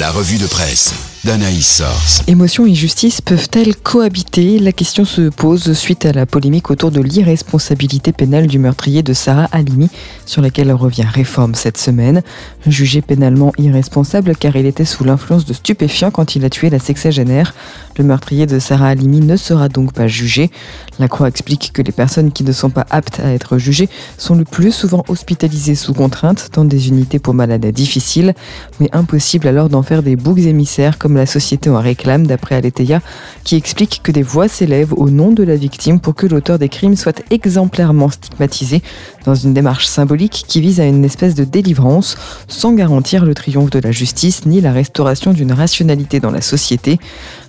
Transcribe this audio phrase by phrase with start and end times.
[0.00, 2.22] La revue de presse d'Anaïs Source.
[2.26, 4.58] Émotion et justice peuvent-elles cohabiter?
[4.58, 9.14] La question se pose suite à la polémique autour de l'irresponsabilité pénale du meurtrier de
[9.14, 9.88] Sarah Halimi,
[10.26, 12.22] sur laquelle revient réforme cette semaine.
[12.66, 16.78] Jugé pénalement irresponsable car il était sous l'influence de stupéfiants quand il a tué la
[16.80, 17.54] sexagénaire.
[17.96, 20.50] Le meurtrier de Sarah Halimi ne sera donc pas jugé.
[20.98, 23.88] La Croix explique que les personnes qui ne sont pas aptes à être jugées
[24.18, 28.34] sont le plus souvent hospitalisées sous contrainte dans des unités pour malades difficiles,
[28.80, 33.00] mais impossible alors d'en faire des boucs émissaires comme la société en réclame d'après Aletheia,
[33.44, 36.68] qui explique que des voix s'élèvent au nom de la victime pour que l'auteur des
[36.68, 38.82] crimes soit exemplairement stigmatisé
[39.24, 42.16] dans une démarche symbolique qui vise à une espèce de délivrance
[42.48, 46.98] sans garantir le triomphe de la justice ni la restauration d'une rationalité dans la société.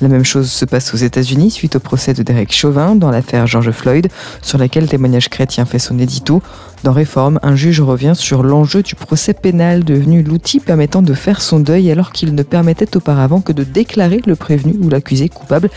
[0.00, 3.48] La même chose se passe aux États-Unis suite au procès de Derek Chauvin dans l'affaire
[3.48, 4.08] George Floyd,
[4.42, 6.40] sur laquelle Témoignage chrétien fait son édito.
[6.84, 11.42] Dans Réforme, un juge revient sur l'enjeu du procès pénal devenu l'outil permettant de faire
[11.42, 15.68] son deuil alors qu'il ne permettait auparavant que de déclarer le prévenu ou l'accusé coupable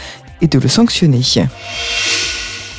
[0.42, 1.22] et de le sanctionner.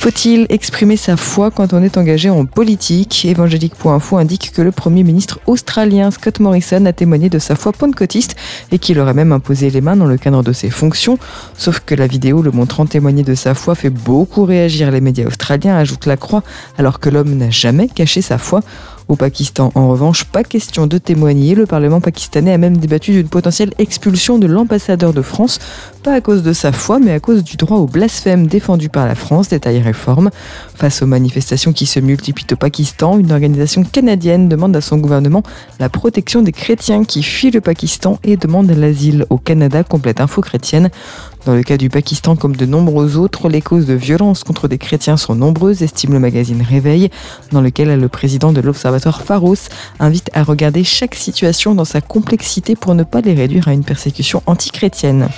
[0.03, 3.23] Faut-il exprimer sa foi quand on est engagé en politique?
[3.23, 8.35] Évangélique.info indique que le Premier ministre australien Scott Morrison a témoigné de sa foi pentecôtiste
[8.73, 11.17] et qu'il aurait même imposé les mains dans le cadre de ses fonctions.
[11.57, 15.25] Sauf que la vidéo le montrant témoigner de sa foi fait beaucoup réagir les médias
[15.25, 16.43] australiens, ajoute la croix,
[16.77, 18.59] alors que l'homme n'a jamais caché sa foi.
[19.07, 21.55] Au Pakistan, en revanche, pas question de témoigner.
[21.55, 25.59] Le Parlement pakistanais a même débattu d'une potentielle expulsion de l'ambassadeur de France,
[26.03, 29.05] pas à cause de sa foi, mais à cause du droit au blasphème défendu par
[29.05, 30.29] la France, détaille Réforme.
[30.75, 35.43] Face aux manifestations qui se multiplient au Pakistan, une organisation canadienne demande à son gouvernement
[35.79, 40.41] la protection des chrétiens qui fuient le Pakistan et demandent l'asile au Canada, complète info
[40.41, 40.89] chrétienne.
[41.45, 44.77] Dans le cas du Pakistan comme de nombreux autres, les causes de violence contre des
[44.77, 47.09] chrétiens sont nombreuses, estime le magazine Réveil,
[47.51, 52.75] dans lequel le président de l'Observatoire Pharos invite à regarder chaque situation dans sa complexité
[52.75, 55.29] pour ne pas les réduire à une persécution antichrétienne.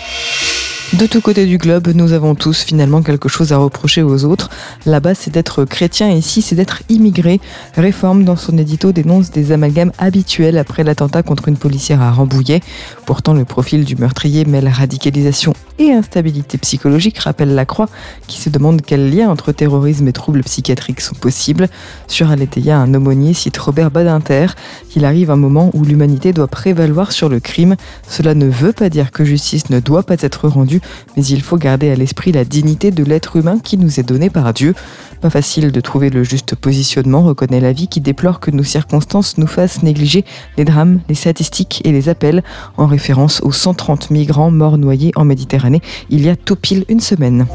[0.94, 4.50] De tous côtés du globe, nous avons tous finalement quelque chose à reprocher aux autres.
[4.86, 7.42] Là-bas, c'est d'être chrétien, ici, c'est d'être immigré.
[7.76, 12.61] Réforme, dans son édito, dénonce des amalgames habituels après l'attentat contre une policière à Rambouillet.
[13.05, 17.89] Pourtant, le profil du meurtrier mêle radicalisation et instabilité psychologique, rappelle Lacroix,
[18.27, 21.67] qui se demande quel lien entre terrorisme et troubles psychiatriques sont possibles.
[22.08, 24.48] Sur Aletheia, un aumônier cite Robert Badinter.
[24.95, 27.76] Il arrive un moment où l'humanité doit prévaloir sur le crime.
[28.08, 30.81] Cela ne veut pas dire que justice ne doit pas être rendue,
[31.16, 34.30] mais il faut garder à l'esprit la dignité de l'être humain qui nous est donné
[34.30, 34.73] par Dieu.
[35.22, 39.38] Pas facile de trouver le juste positionnement, reconnaît la vie qui déplore que nos circonstances
[39.38, 40.26] nous fassent négliger
[40.58, 42.44] les drames, les statistiques et les appels,
[42.78, 47.00] en référence aux 130 migrants morts noyés en Méditerranée il y a tout pile une
[47.00, 47.46] semaine.